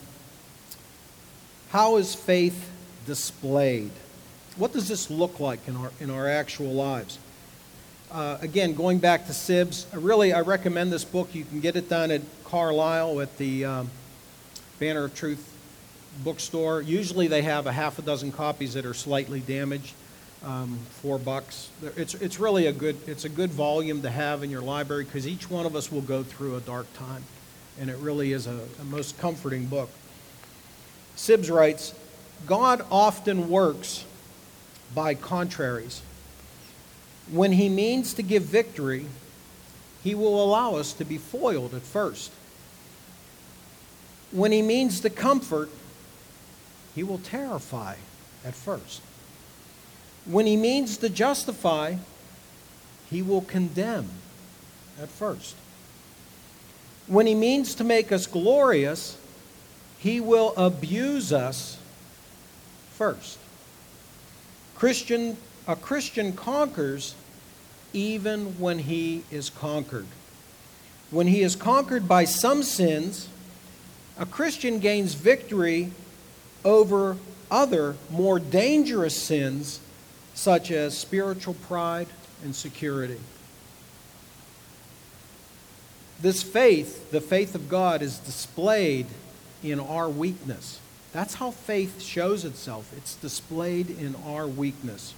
[1.70, 2.70] how is faith
[3.06, 3.90] displayed?
[4.56, 7.18] What does this look like in our, in our actual lives?
[8.10, 11.34] Uh, again, going back to Sibbes, I really I recommend this book.
[11.34, 13.90] You can get it done at Carlisle at the um,
[14.78, 15.54] Banner of Truth
[16.24, 16.80] bookstore.
[16.80, 19.94] Usually they have a half a dozen copies that are slightly damaged
[20.42, 21.68] um, four bucks.
[21.96, 25.26] It's, it's really a good, it's a good volume to have in your library because
[25.26, 27.24] each one of us will go through a dark time.
[27.78, 29.90] And it really is a, a most comforting book.
[31.16, 31.94] Sibbes writes,
[32.46, 34.04] God often works
[34.94, 36.00] by contraries.
[37.30, 39.06] When he means to give victory,
[40.02, 42.32] he will allow us to be foiled at first.
[44.30, 45.70] When he means to comfort,
[46.94, 47.96] he will terrify
[48.44, 49.02] at first.
[50.24, 51.96] When he means to justify,
[53.10, 54.08] he will condemn
[55.00, 55.54] at first.
[57.06, 59.16] When he means to make us glorious,
[59.98, 61.78] he will abuse us
[62.90, 63.38] first.
[64.76, 65.36] Christian,
[65.68, 67.14] a Christian conquers
[67.92, 70.06] even when he is conquered.
[71.10, 73.28] When he is conquered by some sins,
[74.18, 75.92] a Christian gains victory
[76.64, 77.18] over
[77.50, 79.80] other more dangerous sins
[80.34, 82.08] such as spiritual pride
[82.42, 83.20] and security.
[86.20, 89.06] This faith, the faith of God, is displayed
[89.62, 90.80] in our weakness.
[91.12, 92.92] That's how faith shows itself.
[92.96, 95.14] It's displayed in our weakness.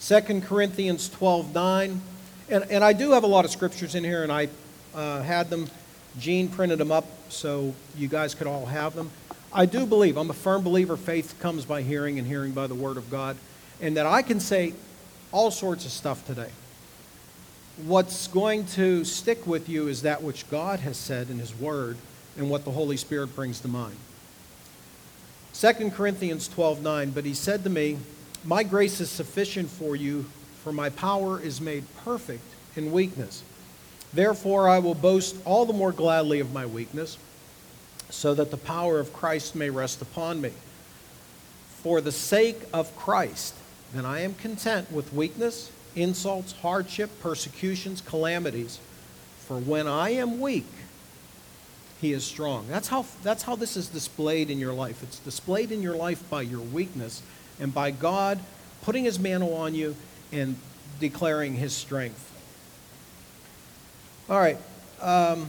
[0.00, 2.00] 2 Corinthians 12 9.
[2.50, 4.48] And, and I do have a lot of scriptures in here, and I
[4.94, 5.68] uh, had them.
[6.18, 9.10] Gene printed them up so you guys could all have them.
[9.52, 12.74] I do believe, I'm a firm believer, faith comes by hearing and hearing by the
[12.74, 13.36] Word of God,
[13.80, 14.74] and that I can say
[15.32, 16.50] all sorts of stuff today.
[17.84, 21.96] What's going to stick with you is that which God has said in His Word
[22.36, 23.96] and what the Holy Spirit brings to mind.
[25.54, 27.98] 2 Corinthians 12 9, but He said to me,
[28.48, 30.24] My grace is sufficient for you,
[30.64, 32.44] for my power is made perfect
[32.76, 33.42] in weakness.
[34.14, 37.18] Therefore, I will boast all the more gladly of my weakness,
[38.08, 40.52] so that the power of Christ may rest upon me.
[41.82, 43.52] For the sake of Christ,
[43.92, 48.78] then I am content with weakness, insults, hardship, persecutions, calamities.
[49.40, 50.72] For when I am weak,
[52.00, 52.66] he is strong.
[52.66, 55.02] That's how, that's how this is displayed in your life.
[55.02, 57.22] It's displayed in your life by your weakness
[57.60, 58.40] and by God
[58.82, 59.96] putting his mantle on you
[60.32, 60.56] and
[61.00, 62.24] declaring his strength.
[64.28, 64.58] All right.
[65.00, 65.48] Um,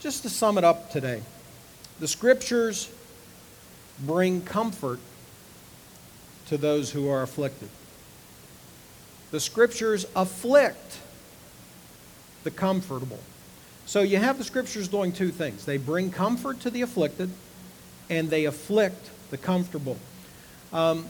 [0.00, 1.22] just to sum it up today,
[2.00, 2.90] the scriptures
[4.00, 5.00] bring comfort
[6.46, 7.68] to those who are afflicted.
[9.30, 11.00] The scriptures afflict
[12.44, 13.18] the comfortable.
[13.86, 17.30] So you have the scriptures doing two things they bring comfort to the afflicted,
[18.08, 19.98] and they afflict the comfortable.
[20.72, 21.08] Um,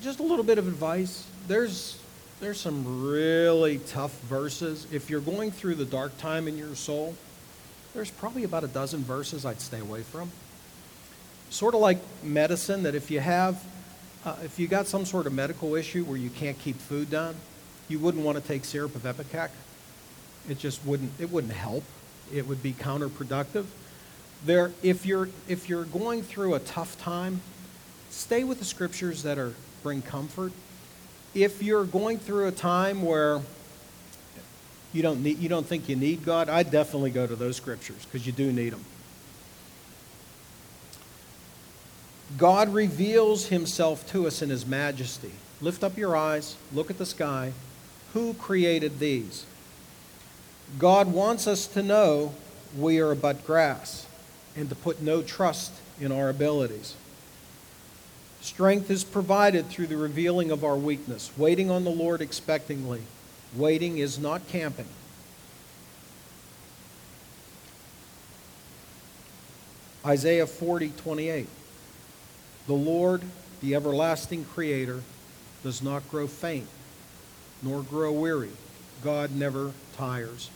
[0.00, 1.26] just a little bit of advice.
[1.46, 1.98] There's
[2.40, 4.86] there's some really tough verses.
[4.90, 7.14] If you're going through the dark time in your soul,
[7.92, 10.30] there's probably about a dozen verses I'd stay away from.
[11.50, 13.62] Sort of like medicine, that if you have,
[14.24, 17.34] uh, if you got some sort of medical issue where you can't keep food down,
[17.88, 19.50] you wouldn't want to take syrup of Ipecac.
[20.48, 21.84] It just wouldn't, it wouldn't help.
[22.32, 23.66] It would be counterproductive.
[24.46, 27.42] There, if you're, if you're going through a tough time,
[28.08, 30.52] stay with the scriptures that are, bring comfort
[31.34, 33.40] if you're going through a time where
[34.92, 38.04] you don't, need, you don't think you need God, I definitely go to those scriptures
[38.04, 38.84] because you do need them.
[42.36, 45.32] God reveals himself to us in his majesty.
[45.60, 47.52] Lift up your eyes, look at the sky.
[48.14, 49.44] Who created these?
[50.78, 52.34] God wants us to know
[52.76, 54.06] we are but grass
[54.56, 56.94] and to put no trust in our abilities.
[58.40, 63.00] Strength is provided through the revealing of our weakness, waiting on the Lord expectingly.
[63.54, 64.86] Waiting is not camping.
[70.06, 71.46] Isaiah 40, 28.
[72.66, 73.22] The Lord,
[73.60, 75.02] the everlasting Creator,
[75.62, 76.68] does not grow faint,
[77.62, 78.52] nor grow weary.
[79.02, 80.50] God never tires.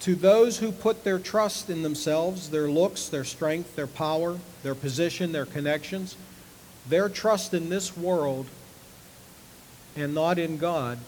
[0.00, 4.74] To those who put their trust in themselves, their looks, their strength, their power, their
[4.74, 6.16] position, their connections,
[6.88, 8.46] their trust in this world
[9.96, 10.98] and not in God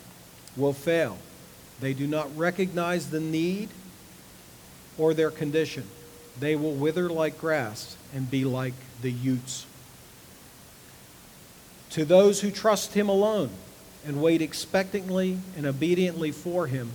[0.56, 1.18] will fail.
[1.80, 3.68] They do not recognize the need
[4.96, 5.84] or their condition.
[6.40, 9.66] They will wither like grass and be like the Utes.
[11.90, 13.50] To those who trust Him alone
[14.04, 16.90] and wait expectantly and obediently for Him,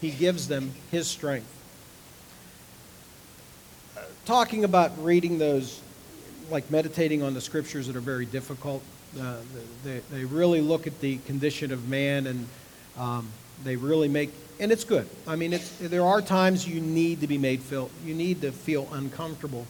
[0.00, 1.50] He gives them His strength.
[3.96, 5.80] Uh, talking about reading those
[6.50, 8.82] like meditating on the scriptures that are very difficult.
[9.20, 9.36] Uh,
[9.84, 12.46] they, they really look at the condition of man and
[12.98, 13.28] um,
[13.62, 15.08] they really make, and it's good.
[15.26, 18.88] I mean, there are times you need to be made feel, you need to feel
[18.92, 19.66] uncomfortable.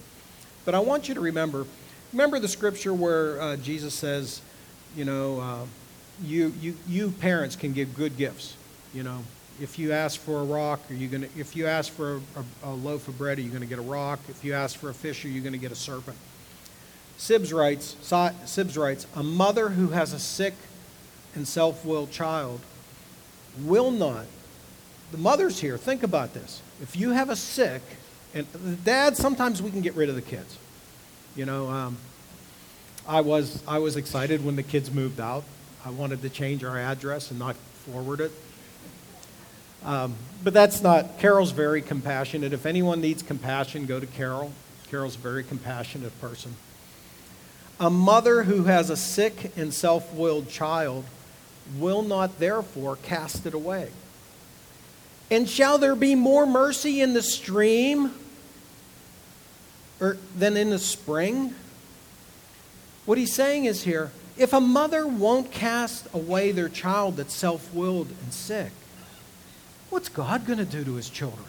[0.65, 1.67] But I want you to remember,
[2.13, 4.41] remember the scripture where uh, Jesus says,
[4.97, 5.67] you know, uh,
[6.23, 8.57] you, you, you parents can give good gifts.
[8.95, 9.25] You know,
[9.61, 11.29] if you ask for a rock, are you gonna?
[11.37, 12.21] If you ask for a,
[12.65, 14.21] a, a loaf of bread, are you to get a rock?
[14.29, 16.17] If you ask for a fish, are you to get a serpent?
[17.19, 20.55] Sibbes writes, Sibbes writes, a mother who has a sick
[21.35, 22.61] and self-willed child
[23.63, 24.27] will not.
[25.13, 25.79] The mother's here.
[25.79, 26.61] Think about this.
[26.83, 27.83] If you have a sick,
[28.35, 28.47] and
[28.85, 30.59] dad, sometimes we can get rid of the kids.
[31.37, 31.97] You know, um,
[33.07, 35.45] I was I was excited when the kids moved out.
[35.85, 38.33] I wanted to change our address and not forward it.
[39.85, 42.53] Um, but that's not, Carol's very compassionate.
[42.53, 44.51] If anyone needs compassion, go to Carol.
[44.89, 46.55] Carol's a very compassionate person.
[47.81, 51.05] A mother who has a sick and self willed child
[51.79, 53.91] will not therefore cast it away.
[55.31, 58.13] And shall there be more mercy in the stream
[60.01, 61.55] or, than in the spring?
[63.07, 67.73] What he's saying is here if a mother won't cast away their child that's self
[67.73, 68.73] willed and sick,
[69.91, 71.47] what's God going to do to his children?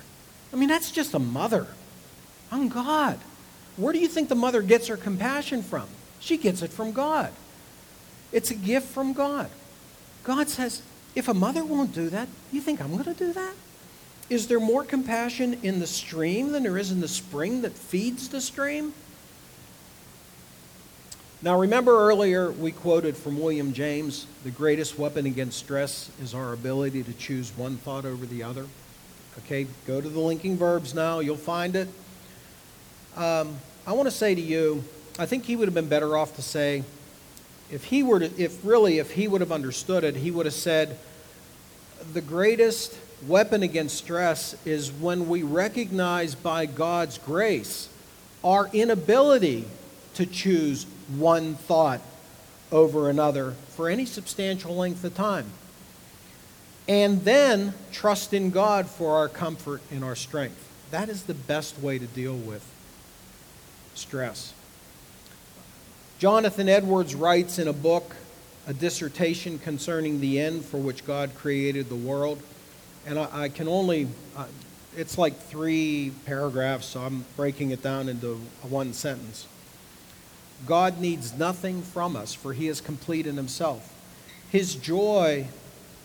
[0.53, 1.67] I mean, that's just a mother.
[2.51, 3.19] I'm God.
[3.75, 5.87] Where do you think the mother gets her compassion from?
[6.25, 7.31] She gets it from God.
[8.31, 9.47] It's a gift from God.
[10.23, 10.81] God says,
[11.13, 13.53] if a mother won't do that, you think I'm going to do that?
[14.27, 18.29] Is there more compassion in the stream than there is in the spring that feeds
[18.29, 18.95] the stream?
[21.43, 26.53] Now, remember earlier we quoted from William James the greatest weapon against stress is our
[26.53, 28.65] ability to choose one thought over the other.
[29.45, 31.87] Okay, go to the linking verbs now, you'll find it.
[33.15, 34.83] Um, I want to say to you,
[35.17, 36.83] I think he would have been better off to say,
[37.71, 40.53] if he were to, if really, if he would have understood it, he would have
[40.53, 40.97] said,
[42.13, 47.89] the greatest weapon against stress is when we recognize by God's grace
[48.43, 49.65] our inability
[50.15, 50.85] to choose
[51.15, 52.01] one thought
[52.71, 55.45] over another for any substantial length of time.
[56.87, 60.61] And then trust in God for our comfort and our strength.
[60.91, 62.63] That is the best way to deal with
[63.95, 64.53] stress.
[66.17, 68.15] Jonathan Edwards writes in a book,
[68.67, 72.41] a dissertation concerning the end for which God created the world.
[73.05, 74.45] And I, I can only, uh,
[74.95, 79.45] it's like three paragraphs, so I'm breaking it down into one sentence.
[80.65, 83.93] God needs nothing from us, for he is complete in himself.
[84.49, 85.47] His joy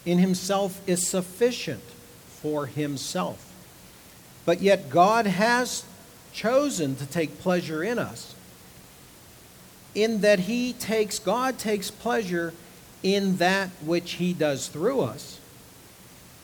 [0.04, 1.84] in himself is sufficient
[2.26, 3.46] for himself.
[4.44, 5.84] But yet, God has
[6.32, 8.34] chosen to take pleasure in us,
[9.94, 12.52] in that he takes, God takes pleasure
[13.02, 15.40] in that which he does through us,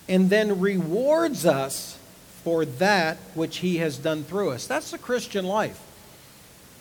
[0.08, 1.98] and then rewards us
[2.42, 4.66] for that which he has done through us.
[4.66, 5.80] That's the Christian life.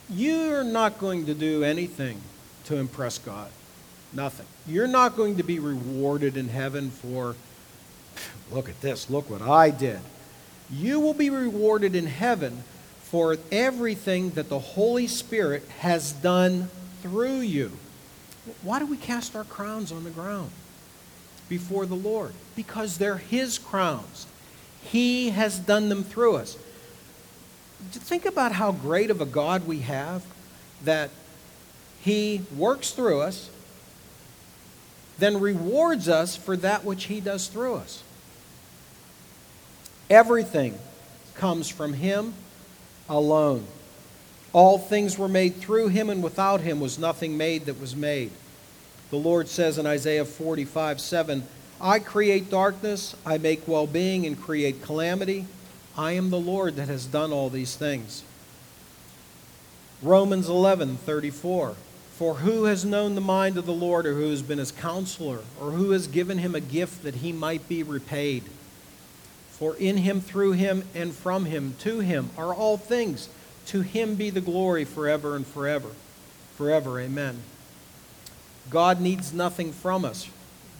[0.09, 2.22] You're not going to do anything
[2.66, 3.49] to impress God.
[4.13, 4.45] Nothing.
[4.68, 7.36] You're not going to be rewarded in heaven for,
[8.51, 9.99] look at this, look what I did.
[10.70, 12.63] You will be rewarded in heaven
[13.16, 16.68] for everything that the Holy Spirit has done
[17.01, 17.72] through you.
[18.61, 20.51] Why do we cast our crowns on the ground
[21.47, 22.34] before the Lord?
[22.57, 24.28] Because they're His crowns.
[24.84, 26.57] He has done them through us
[27.89, 30.22] think about how great of a God we have
[30.84, 31.09] that
[32.01, 33.49] He works through us,
[35.20, 38.03] then rewards us for that which He does through us.
[40.09, 40.78] Everything
[41.36, 42.34] comes from Him
[43.10, 43.66] alone.
[44.53, 48.32] All things were made through Him, and without Him was nothing made that was made.
[49.10, 51.43] The Lord says in Isaiah 45 7,
[51.80, 55.45] I create darkness, I make well being, and create calamity.
[55.97, 58.24] I am the Lord that has done all these things.
[60.01, 61.76] Romans 11, 34.
[62.18, 65.39] For who has known the mind of the Lord, or who has been his counselor,
[65.60, 68.43] or who has given him a gift that he might be repaid?
[69.58, 73.30] For in him, through him, and from him, to him are all things.
[73.68, 75.88] To him be the glory forever and forever.
[76.58, 77.41] Forever, amen.
[78.70, 80.30] God needs nothing from us.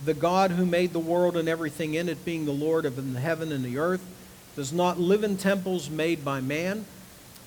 [0.04, 3.20] The God who made the world and everything in it, being the Lord of the
[3.20, 4.06] heaven and the earth,
[4.58, 6.86] does not live in temples made by man,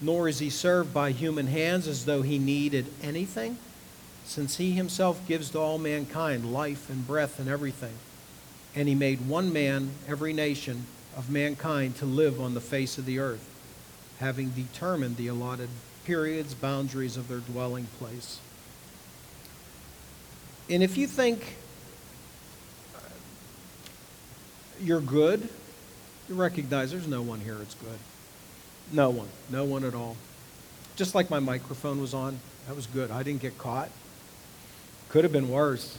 [0.01, 3.59] nor is he served by human hands as though he needed anything,
[4.25, 7.95] since he himself gives to all mankind life and breath and everything.
[8.75, 10.87] And he made one man, every nation
[11.19, 13.45] of mankind, to live on the face of the earth,
[14.21, 15.69] having determined the allotted
[16.05, 18.39] periods, boundaries of their dwelling place.
[20.71, 21.57] And if you think
[24.81, 25.49] you're good,
[26.29, 27.99] you recognize there's no one here that's good.
[28.93, 29.29] No one.
[29.51, 30.17] No one at all.
[30.95, 32.39] Just like my microphone was on.
[32.69, 33.11] That was good.
[33.11, 33.91] I didn't get caught.
[35.09, 35.99] Could have been worse.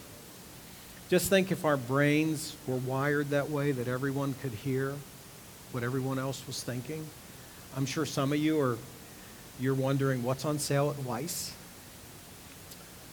[1.10, 4.94] Just think if our brains were wired that way that everyone could hear
[5.72, 7.06] what everyone else was thinking.
[7.76, 8.78] I'm sure some of you are
[9.60, 11.52] you're wondering what's on sale at Weis.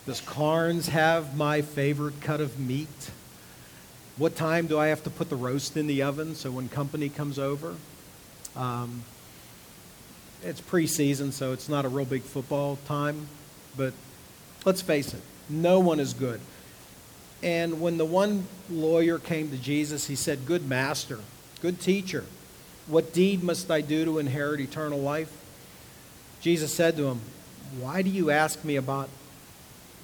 [0.07, 3.11] Does Carnes have my favorite cut of meat?
[4.17, 7.09] What time do I have to put the roast in the oven so when company
[7.09, 7.75] comes over?
[8.55, 9.03] Um,
[10.45, 13.27] it's preseason, so it's not a real big football time,
[13.77, 13.93] but
[14.65, 16.41] let's face it, no one is good.
[17.43, 21.19] And when the one lawyer came to Jesus, he said, Good master,
[21.61, 22.25] good teacher,
[22.87, 25.33] what deed must I do to inherit eternal life?
[26.41, 27.21] Jesus said to him,
[27.81, 29.09] Why do you ask me about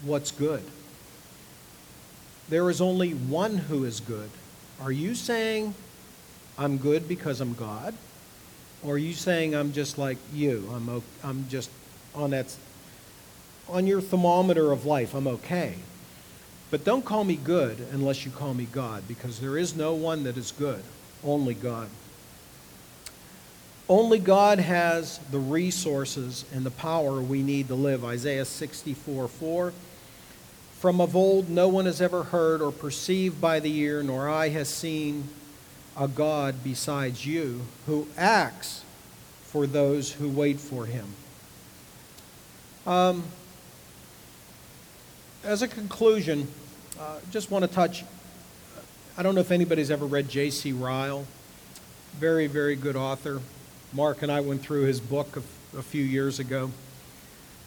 [0.02, 0.62] what's good?
[2.48, 4.30] There is only one who is good.
[4.80, 5.74] Are you saying
[6.58, 7.94] I'm good because I'm God?
[8.82, 10.68] Or are you saying I'm just like you?
[10.74, 11.70] I'm, I'm just
[12.14, 12.54] on that
[13.68, 15.76] on your thermometer of life, I'm okay.
[16.70, 20.24] But don't call me good unless you call me God, because there is no one
[20.24, 20.82] that is good,
[21.24, 21.88] only God.
[23.92, 28.06] Only God has the resources and the power we need to live.
[28.06, 29.74] Isaiah 64 4.
[30.78, 34.48] From of old, no one has ever heard or perceived by the ear, nor eye
[34.48, 35.28] has seen
[35.94, 38.82] a God besides you who acts
[39.42, 41.04] for those who wait for him.
[42.86, 43.24] Um,
[45.44, 46.48] as a conclusion,
[46.98, 48.06] uh, just want to touch.
[49.18, 50.72] I don't know if anybody's ever read J.C.
[50.72, 51.26] Ryle.
[52.14, 53.42] Very, very good author.
[53.94, 56.70] Mark and I went through his book a, a few years ago.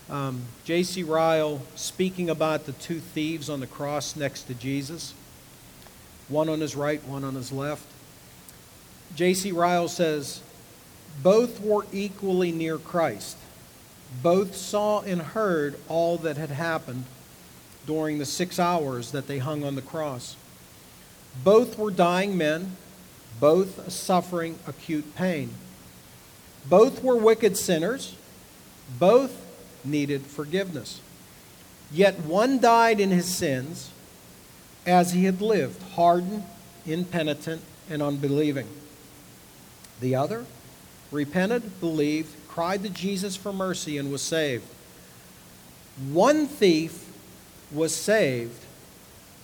[0.09, 1.03] Um, J.C.
[1.03, 5.13] Ryle speaking about the two thieves on the cross next to Jesus,
[6.27, 7.85] one on his right, one on his left.
[9.15, 9.51] J.C.
[9.51, 10.41] Ryle says,
[11.21, 13.37] Both were equally near Christ.
[14.23, 17.05] Both saw and heard all that had happened
[17.85, 20.35] during the six hours that they hung on the cross.
[21.43, 22.77] Both were dying men,
[23.39, 25.51] both suffering acute pain.
[26.69, 28.15] Both were wicked sinners,
[28.99, 29.33] both
[29.83, 31.01] needed forgiveness.
[31.91, 33.91] Yet one died in his sins
[34.85, 36.43] as he had lived, hardened,
[36.85, 38.67] impenitent, and unbelieving.
[40.01, 40.45] The other
[41.11, 44.65] repented, believed, cried to Jesus for mercy, and was saved.
[46.11, 47.09] One thief
[47.71, 48.63] was saved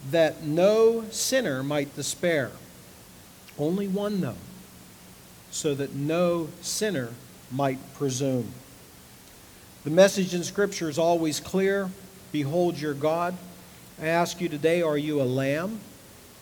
[0.09, 2.51] that no sinner might despair.
[3.57, 4.35] Only one, though,
[5.51, 7.09] so that no sinner
[7.51, 8.51] might presume.
[9.83, 11.89] The message in Scripture is always clear
[12.31, 13.35] Behold your God.
[14.01, 15.81] I ask you today are you a lamb?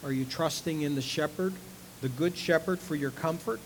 [0.04, 1.54] Are you trusting in the shepherd,
[2.02, 3.60] the good shepherd, for your comfort?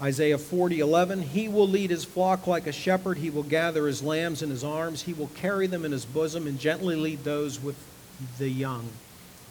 [0.00, 3.18] Isaiah 40, 11, He will lead his flock like a shepherd.
[3.18, 5.02] He will gather his lambs in his arms.
[5.02, 7.76] He will carry them in his bosom and gently lead those with
[8.38, 8.88] the young.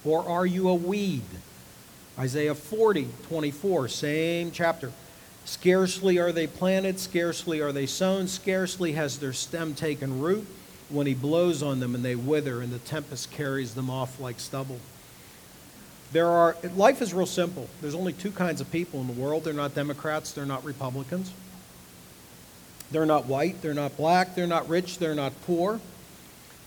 [0.06, 1.24] Or are you a weed?
[2.20, 4.92] Isaiah 40, 24, same chapter.
[5.46, 10.46] Scarcely are they planted, scarcely are they sown, scarcely has their stem taken root
[10.90, 14.40] when he blows on them and they wither, and the tempest carries them off like
[14.40, 14.80] stubble.
[16.12, 17.68] There are, life is real simple.
[17.82, 19.44] There's only two kinds of people in the world.
[19.44, 21.32] They're not Democrats, they're not Republicans.
[22.92, 25.80] They're not white, they're not black, they're not rich, they're not poor.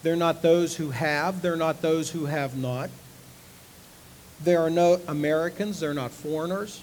[0.03, 2.91] They're not those who have, they're not those who have not.
[4.43, 6.83] There are no Americans, they're not foreigners.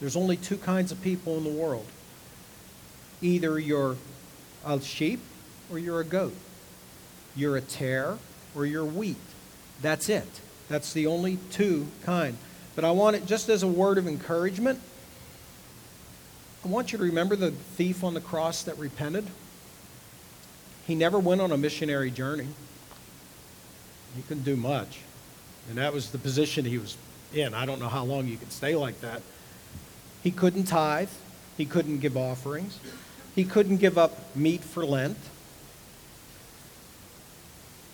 [0.00, 1.86] There's only two kinds of people in the world.
[3.22, 3.96] Either you're
[4.66, 5.20] a sheep
[5.70, 6.34] or you're a goat.
[7.36, 8.18] You're a tare
[8.54, 9.16] or you're wheat.
[9.80, 10.28] That's it.
[10.68, 12.36] That's the only two kind.
[12.74, 14.80] But I want it just as a word of encouragement.
[16.64, 19.26] I want you to remember the thief on the cross that repented.
[20.86, 22.48] He never went on a missionary journey.
[24.16, 25.00] He couldn't do much.
[25.68, 26.96] And that was the position he was
[27.32, 27.54] in.
[27.54, 29.22] I don't know how long you could stay like that.
[30.22, 31.10] He couldn't tithe.
[31.56, 32.78] He couldn't give offerings.
[33.34, 35.18] He couldn't give up meat for Lent.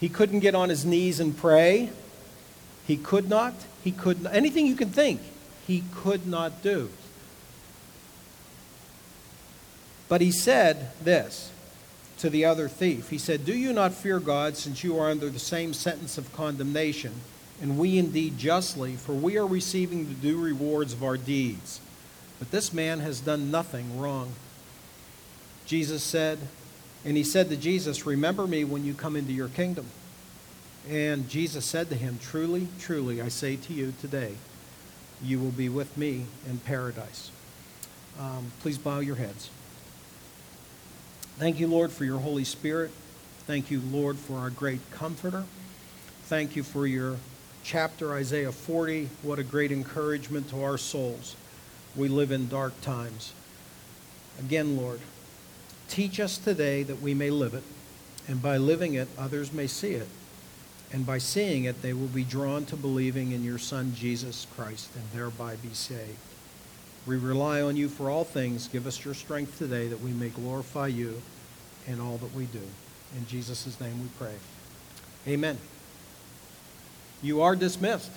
[0.01, 1.91] He couldn't get on his knees and pray.
[2.87, 3.55] He could not.
[3.85, 4.35] He could not.
[4.35, 5.21] Anything you can think,
[5.67, 6.91] he could not do.
[10.09, 11.53] But he said this
[12.19, 13.11] to the other thief.
[13.11, 16.33] He said, Do you not fear God, since you are under the same sentence of
[16.33, 17.13] condemnation?
[17.61, 21.81] And we indeed justly, for we are receiving the due rewards of our deeds.
[22.39, 24.33] But this man has done nothing wrong.
[25.67, 26.39] Jesus said,
[27.05, 29.87] and he said to Jesus, Remember me when you come into your kingdom.
[30.89, 34.35] And Jesus said to him, Truly, truly, I say to you today,
[35.23, 37.31] you will be with me in paradise.
[38.19, 39.51] Um, please bow your heads.
[41.39, 42.91] Thank you, Lord, for your Holy Spirit.
[43.47, 45.45] Thank you, Lord, for our great comforter.
[46.25, 47.17] Thank you for your
[47.71, 49.09] chapter, Isaiah 40.
[49.23, 51.37] What a great encouragement to our souls.
[51.95, 53.33] We live in dark times.
[54.41, 54.99] Again, Lord,
[55.89, 57.63] teach us today that we may live it,
[58.27, 60.09] and by living it, others may see it
[60.93, 64.91] and by seeing it, they will be drawn to believing in your Son, Jesus Christ,
[64.97, 66.19] and thereby be saved.
[67.07, 68.67] We rely on you for all things.
[68.67, 71.23] Give us your strength today that we may glorify you
[71.87, 72.63] in all that we do.
[73.17, 74.35] In Jesus' name we pray.
[75.29, 75.59] Amen.
[77.23, 78.11] You are dismissed.